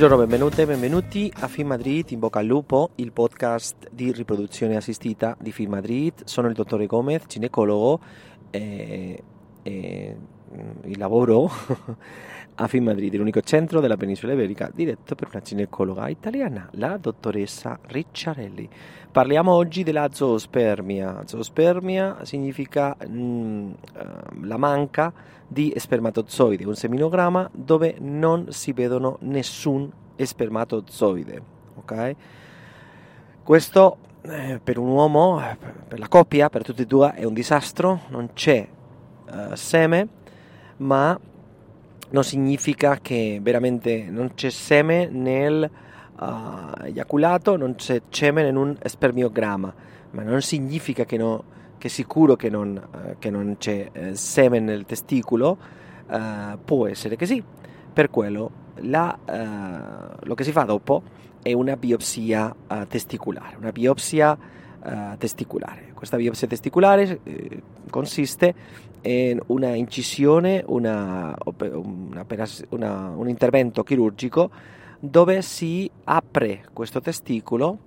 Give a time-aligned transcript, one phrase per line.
[0.00, 4.74] Buongiorno, benvenute e benvenuti a Film Madrid in bocca al lupo, il podcast di riproduzione
[4.74, 6.24] assistita di Film Madrid.
[6.24, 8.00] Sono il dottore Gomez, ginecologo
[8.48, 9.22] e,
[9.60, 10.16] e
[10.84, 11.50] il lavoro
[12.62, 17.78] a Film Madrid, l'unico centro della penisola iberica diretto per una ginecologa italiana, la dottoressa
[17.86, 18.68] Ricciarelli.
[19.10, 21.22] Parliamo oggi della zoospermia.
[21.24, 24.06] Zoospermia significa mh, mm, eh,
[24.42, 25.10] la manca
[25.48, 31.42] di spermatozoidi, un seminogramma dove non si vedono nessun spermatozoide.
[31.76, 32.14] Okay?
[33.42, 35.56] Questo eh, per un uomo, eh,
[35.88, 38.68] per la coppia, per tutti e due è un disastro, non c'è
[39.30, 40.08] eh, seme,
[40.76, 41.18] ma
[42.10, 45.68] non significa che veramente non c'è seme nel
[46.18, 49.74] uh, eiaculato, non c'è seme in un spermiogramma,
[50.10, 51.44] ma non significa che, no,
[51.78, 55.78] che sicuro che non, uh, che non c'è uh, seme nel testicolo,
[56.64, 57.40] può essere che sì,
[57.92, 59.16] per quello la,
[60.22, 61.04] lo che si fa dopo
[61.40, 62.52] è una biopsia
[62.88, 64.36] testicolare, una biopsia
[65.18, 65.92] testicolare.
[65.94, 68.54] Questa biopsia testicolare eh, consiste
[69.02, 71.36] in una incisione, una,
[72.68, 74.50] una, un intervento chirurgico
[74.98, 77.78] dove si apre questo testicolo.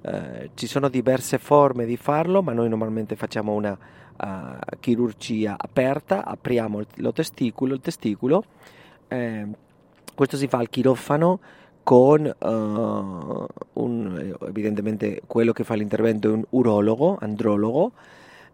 [0.00, 3.76] Eh, ci sono diverse forme di farlo, ma noi normalmente facciamo una
[4.16, 8.44] uh, chirurgia aperta, apriamo il, testicolo, il testicolo
[9.12, 9.46] eh,
[10.14, 11.40] questo si fa al chirofano
[11.82, 13.46] con uh,
[13.80, 17.92] un, evidentemente quello che fa l'intervento è un urologo, andrologo.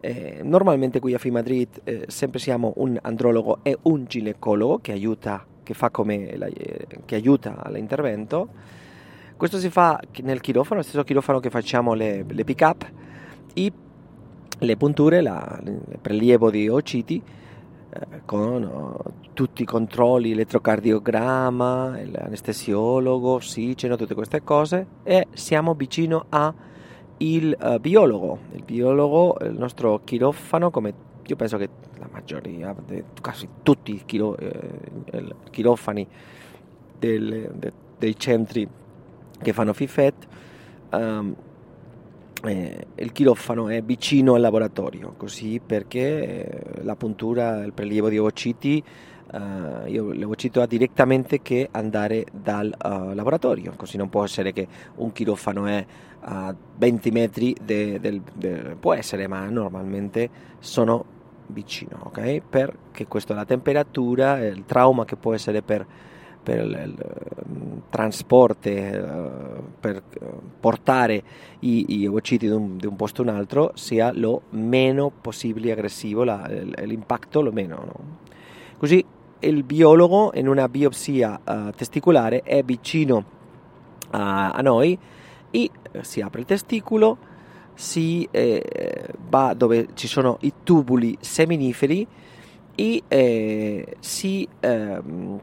[0.01, 4.93] Eh, normalmente qui a FI Madrid eh, sempre siamo un andrologo e un ginecologo che
[4.93, 6.49] aiuta che, fa come la,
[7.05, 8.49] che aiuta all'intervento.
[9.37, 12.91] Questo si fa nel chirofano, lo stesso chirofano che facciamo le, le pick up,
[13.55, 13.73] e
[14.59, 17.48] le punture, la, il prelievo di ociti eh,
[18.25, 26.55] con oh, tutti i controlli, elettrocardiogramma, l'anestesiologo, ossigeno, tutte queste cose e siamo vicino al
[27.19, 28.39] uh, biologo.
[28.53, 31.69] Il biologo, il nostro chirofano, come io penso che
[31.99, 32.75] la maggioria,
[33.21, 36.07] quasi tutti i chiro, eh, chirofani
[36.99, 38.69] del, de, dei centri
[39.41, 40.15] che fanno FIFET,
[40.93, 41.35] um,
[42.45, 48.83] eh, il chirofano è vicino al laboratorio, così perché la puntura, il prelievo di ovociti,
[49.33, 54.67] uh, io l'ovocito ha direttamente che andare dal uh, laboratorio, così non può essere che
[54.97, 55.85] un chirofano è
[56.21, 61.17] a 20 metri, de, del, de, può essere, ma normalmente sono
[61.49, 62.43] vicino, ok?
[62.49, 65.87] Perché questo è la temperatura, il trauma che può essere per,
[66.49, 70.03] per il, trasporto, uh, per
[70.59, 71.23] portare
[71.61, 76.25] i, i ovociti da un, un, posto a un altro sia lo meno possibile aggressivo,
[76.25, 77.77] la, l'impatto lo meno.
[77.77, 77.95] No?
[78.79, 79.05] Così
[79.41, 83.25] il biologo in una biopsia uh, testicolare è vicino
[84.11, 84.99] a, a noi
[85.51, 85.71] e
[86.01, 87.19] si apre il testicolo
[87.75, 92.07] si eh, va dove ci sono i tubuli seminiferi
[92.75, 95.41] e eh, si, ehm,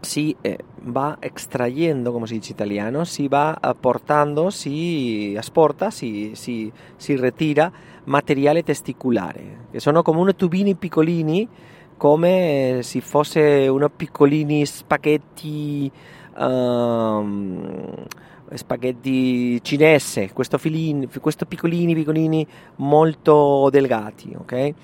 [0.00, 6.32] si eh, va estrayendo, come si dice in italiano, si va portando, si asporta, si,
[6.34, 7.70] si, si retira
[8.04, 11.48] materiale testicolare, che sono come uno tubini piccolini,
[11.96, 15.90] come se fosse uno piccolini spaghetti.
[16.38, 18.06] Um,
[18.54, 24.74] spaghetti cinese, questo, filini, questo piccolini, piccolini, molto delgati, ok?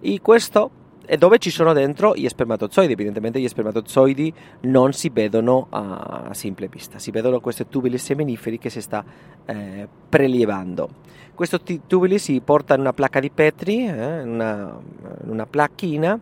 [0.00, 0.70] E questo
[1.06, 2.92] è dove ci sono dentro gli spermatozoidi.
[2.92, 8.68] Evidentemente gli spermatozoidi non si vedono a, simple vista, si vedono questi tubuli seminiferi che
[8.68, 9.04] si sta
[9.46, 10.88] eh, prelevando.
[11.34, 14.78] Questi tubuli si portano in una placca di Petri, eh, una,
[15.24, 16.18] una placchina,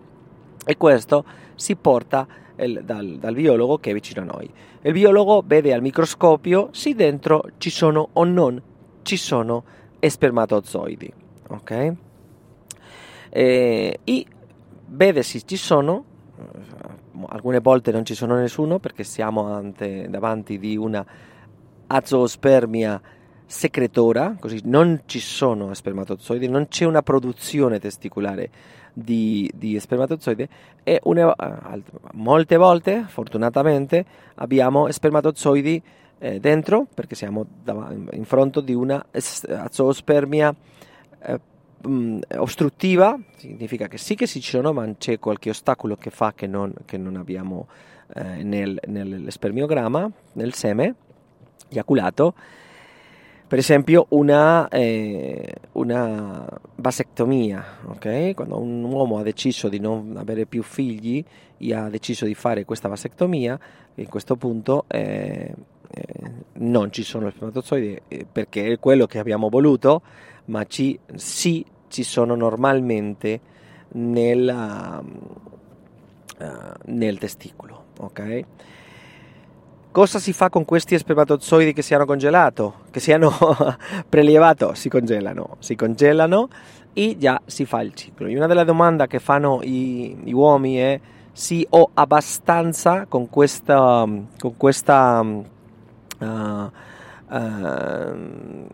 [0.65, 1.25] e questo
[1.55, 4.51] si porta il, dal, dal, biologo che è vicino a noi.
[4.83, 8.61] Il biologo vede al microscopio se dentro ci sono o non
[9.03, 9.65] ci sono
[10.01, 11.13] spermatozoidi,
[11.49, 11.93] ok?
[13.31, 14.27] E, e
[14.87, 16.05] vede se ci sono,
[17.29, 21.05] alcune volte non ci sono nessuno perché siamo ante, davanti di una
[21.87, 23.01] azoospermia
[23.47, 28.51] secretora, così non ci sono spermatozoidi, non c'è una produzione testicolare
[28.93, 30.49] di, di spermatozoide
[30.83, 31.35] e una,
[32.13, 34.05] molte volte, fortunatamente,
[34.37, 35.83] abbiamo spermatozoidi
[36.19, 37.45] eh, dentro perché siamo
[38.13, 39.05] in fronte di una
[39.69, 40.55] zoospermia
[41.21, 41.41] eh,
[41.87, 46.47] mh, ostruttiva, significa che sì che ci sono, ma c'è qualche ostacolo che fa che
[46.47, 47.69] non, che non abbiamo
[48.15, 50.95] eh, nel, nel spermiogramma, nel seme
[51.71, 52.35] eiaculato
[53.47, 56.45] per esempio una, eh, una
[56.77, 58.35] vasectomia, ok?
[58.35, 61.23] Quando un uomo ha deciso di non avere più figli
[61.59, 63.57] e ha deciso di fare questa vasectomia,
[63.95, 65.55] in questo punto eh,
[65.89, 66.05] eh,
[66.55, 70.03] non ci sono spermatozoidi eh, perché è quello che abbiamo voluto,
[70.47, 73.41] ma ci, sì ci sono normalmente
[73.93, 76.45] nella, uh,
[76.87, 78.45] nel testicolo, ok?
[79.93, 83.31] Cosa si fa con questi spermatozoidi che si hanno congelato, che si hanno
[84.09, 84.75] prelevato?
[84.75, 86.49] Si congelano, si congelano
[86.93, 88.27] e già si fa il ciclo.
[88.27, 91.01] E una delle domande che fanno i, i uomini è
[91.31, 94.05] sì ho abbastanza con questa,
[94.37, 96.71] con questa uh,
[97.35, 98.67] uh,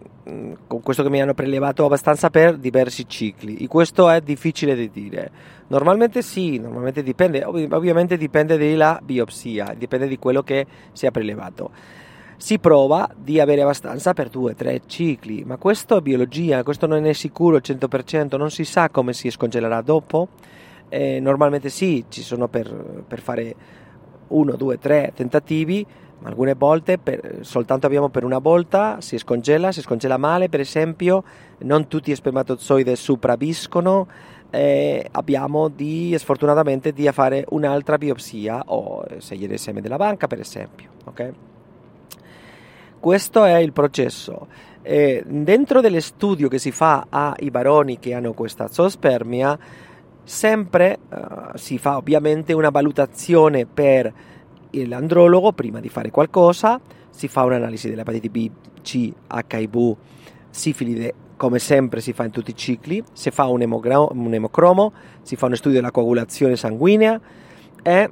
[0.67, 3.57] con questo che mi hanno prelevato abbastanza per diversi cicli.
[3.57, 5.31] E questo è difficile di dire.
[5.69, 7.45] Normalmente sì normalmente dipende.
[7.45, 11.71] Ovviamente dipende dalla biopsia dipende di quello che si è prelevato.
[12.37, 17.05] Si prova di avere abbastanza per due tre cicli ma questo è biologia questo non
[17.05, 20.29] è sicuro al 100% non si sa come si scongelerà dopo.
[20.89, 23.55] Eh, normalmente sì ci sono per, per fare
[24.29, 25.87] uno, due, tre tentativi
[26.23, 31.25] alcune volte per, soltanto abbiamo per una volta, si scongela, si scongela male per esempio,
[31.59, 34.07] non tutti gli spermatozoidi sopravviscono,
[34.51, 40.41] eh, abbiamo di, sfortunatamente di fare un'altra biopsia o scegliere il seme della banca per
[40.41, 40.89] esempio.
[41.05, 41.33] Okay?
[42.99, 44.47] Questo è il processo.
[44.83, 49.59] Eh, dentro dello studio che si fa ai baroni che hanno questa zoospermia,
[50.23, 54.13] sempre uh, si fa ovviamente una valutazione per
[54.73, 56.81] l'andrologo prima di fare qualcosa
[57.11, 58.51] si fa un'analisi dell'epatite B,
[58.83, 59.97] C, HIV,
[60.51, 65.37] sifilide come sempre si fa in tutti i cicli, si fa un, un emocromo, si
[65.37, 67.19] fa uno studio della coagulazione sanguinea
[67.83, 68.11] e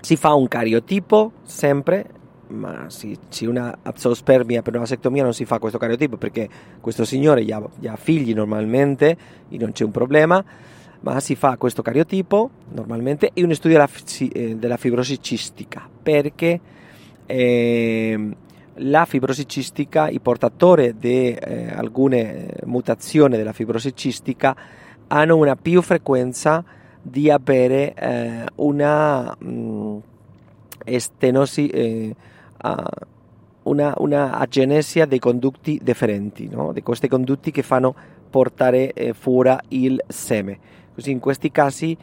[0.00, 2.04] si fa un cariotipo sempre,
[2.48, 6.48] ma se c'è una azospermia per una vasectomia non si fa questo cariotipo perché
[6.80, 9.16] questo signore ha, ha figli normalmente
[9.48, 10.44] e non c'è un problema
[11.00, 16.60] ma si fa questo cariotipo normalmente e uno studio della, eh, fibrosi cistica perché
[17.26, 18.30] eh,
[18.80, 24.54] la fibrosi cistica, i portatori di eh, alcune mutazioni della fibrosi cistica
[25.08, 26.64] hanno una più frequenza
[27.00, 29.98] di avere eh, una mh, mm,
[30.96, 32.14] stenosi, eh,
[33.62, 36.72] una, una agenesia dei condotti deferenti, no?
[36.72, 37.94] di questi condotti che fanno
[38.28, 40.58] portare eh, fuori il seme.
[40.96, 41.94] Così in questi casi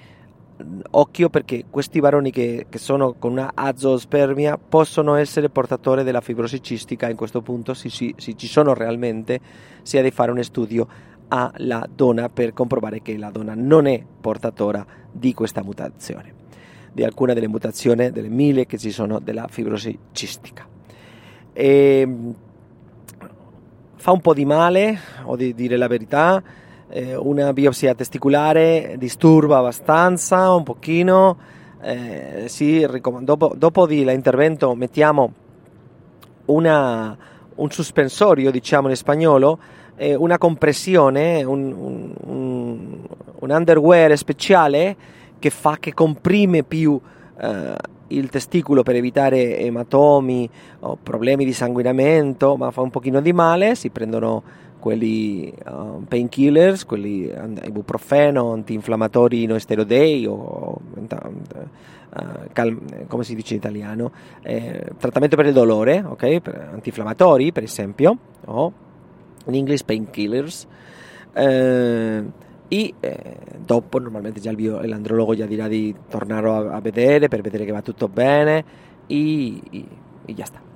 [0.91, 6.61] occhio perché questi baroni che, che, sono con una azospermia possono essere portatori della fibrosi
[6.61, 7.09] cistica.
[7.09, 9.39] In questo punto se, se, se ci sono realmente
[9.81, 10.87] si ha di fare un studio
[11.29, 16.41] alla donna per comprovare che la donna non è portatora di questa mutazione
[16.91, 20.67] di alcune delle mutazioni delle mille che ci sono della fibrosi cistica.
[21.51, 22.35] E, ehm,
[23.95, 26.43] fa un po' di male o di dire la verità
[26.93, 31.37] eh, una biopsia testicolare disturba abbastanza, un pochino,
[31.81, 32.85] eh, sì,
[33.21, 35.33] dopo, dopo l'intervento mettiamo
[36.45, 37.17] una,
[37.55, 39.57] un sospensorio, diciamo in spagnolo,
[39.95, 42.13] eh, una compressione, un, un,
[43.39, 44.95] un, underwear speciale
[45.39, 46.99] che fa che comprime più
[47.39, 47.75] eh,
[48.07, 50.47] il testicolo per evitare ematomi
[50.81, 54.43] o problemi di sanguinamento, ma fa un pochino di male, si prendono
[54.83, 61.17] quelli uh, painkillers, quelli ibuprofeno, antinfiammatori non steroidei o uh,
[62.51, 64.11] cal- come si dice in italiano,
[64.41, 68.73] eh, trattamento per il dolore, ok, per antinfiammatori per esempio, o
[69.45, 70.67] in inglese painkillers.
[71.31, 72.23] Eh,
[72.67, 77.29] e eh, dopo normalmente già il bio, l'andrologo già dirà di tornare a, a, vedere
[77.29, 78.65] per vedere che va tutto bene
[79.07, 79.85] e, e,
[80.25, 80.72] e già sta.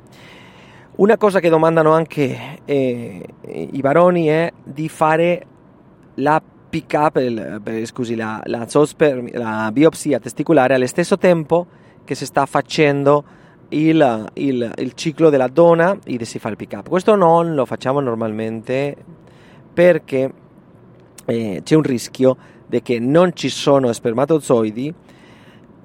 [0.97, 5.45] Una cosa che domandano anche eh, i baroni è di fare
[6.15, 8.67] la pick up, scusi, la, la,
[9.33, 11.67] la, biopsia testicolare allo stesso tempo
[12.03, 13.23] che si sta facendo
[13.69, 16.89] il, il, il ciclo della donna e si fa il pick up.
[16.89, 18.95] Questo non lo facciamo normalmente
[19.71, 20.33] perché
[21.25, 22.37] eh, c'è un rischio
[22.81, 24.91] che non ci sono spermatozoidi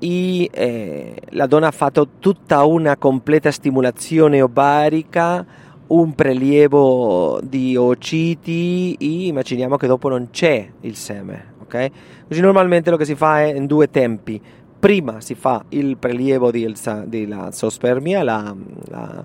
[0.02, 5.46] e eh, la donna ha fatto tutta una completa stimolazione ovarica,
[5.86, 11.52] un prelievo di oociti e immaginiamo che dopo non c'è il seme.
[11.62, 11.88] Okay?
[12.26, 14.42] Così normalmente lo che si fa è in due tempi.
[14.76, 18.52] Prima si fa il prelievo della zoospermia, la,
[18.88, 19.24] la,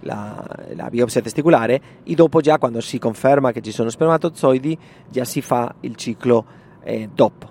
[0.00, 4.78] la, la, biopsia testicolare, e dopo già quando si conferma che ci sono spermatozoidi,
[5.10, 6.46] già si fa il ciclo
[6.82, 7.50] eh, dopo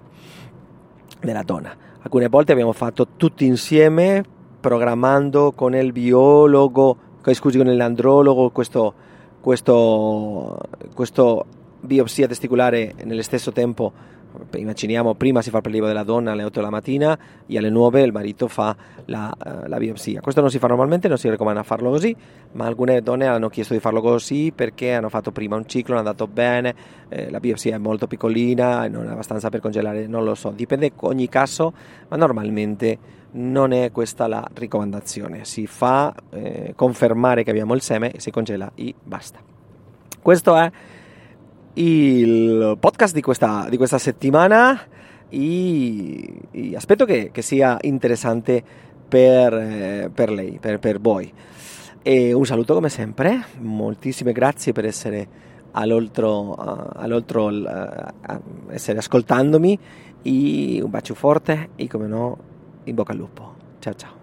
[1.19, 1.91] della donna.
[2.03, 4.23] Alcune volte abbiamo fatto tutti insieme,
[4.59, 6.97] programmando con il biologo,
[7.31, 8.93] scusi, con l'andrologo questo,
[9.39, 10.59] questo,
[10.93, 11.45] questo
[11.79, 13.93] biopsia testicolare nello stesso tempo
[14.51, 18.01] immaginiamo prima si fa il prelievo della donna alle 8 della mattina e alle 9
[18.01, 18.75] il marito fa
[19.05, 20.21] la, uh, la, biopsia.
[20.21, 22.15] Questo non si fa normalmente, non si raccomanda farlo così,
[22.53, 26.03] ma alcune donne hanno chiesto di farlo così perché hanno fatto prima un ciclo, non
[26.03, 26.75] è andato bene,
[27.09, 30.91] eh, la biopsia è molto piccolina, non è abbastanza per congelare, non lo so, dipende
[31.01, 31.73] ogni caso,
[32.07, 38.13] ma normalmente non è questa la raccomandazione, si fa eh, confermare che abbiamo il seme
[38.17, 39.39] si congela e basta.
[40.21, 40.71] Questo è
[41.73, 44.79] il podcast di questa, di questa settimana
[45.29, 48.63] e, e aspetto che, che, sia interessante
[49.07, 51.31] per, eh, per lei, per, per voi.
[52.01, 55.27] E un saluto come sempre, moltissime grazie per essere
[55.71, 59.79] all'oltro, uh, all'oltro uh, essere ascoltandomi
[60.21, 62.37] e un bacio forte e come no
[62.83, 63.55] in bocca al lupo.
[63.79, 64.22] Ciao ciao.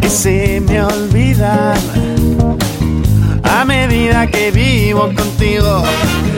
[0.00, 1.78] Que se me olvidan
[3.42, 5.82] a medida que vivo contigo.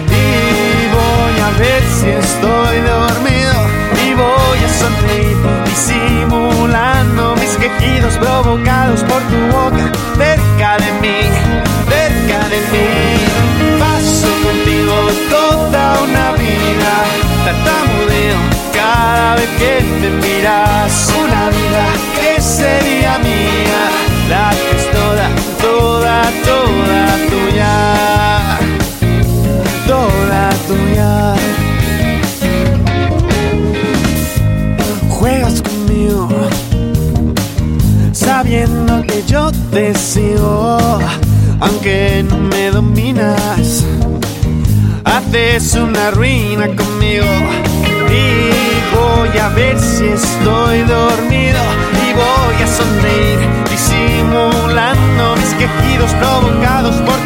[0.06, 3.56] Y voy a ver si estoy dormido
[4.04, 11.20] y voy a sonreír disimulando mis quejidos provocados por tu boca cerca de mí,
[11.88, 13.78] cerca de mí.
[13.80, 14.94] Paso contigo
[15.30, 16.92] toda una vida,
[17.44, 18.51] tartamudeo
[19.02, 23.80] cada vez que me miras una vida que sería mía,
[24.28, 25.26] la que es toda,
[25.60, 26.16] toda,
[26.50, 27.74] toda tuya,
[29.92, 31.34] toda tuya.
[35.16, 36.28] Juegas conmigo,
[38.12, 40.78] sabiendo que yo te sigo,
[41.60, 43.84] aunque no me dominas.
[45.04, 47.26] Haces una ruina conmigo
[48.12, 48.50] y
[48.94, 51.60] voy a ver si estoy dormido
[52.06, 53.38] y voy a sonreír
[53.70, 57.18] disimulando mis quejidos provocados por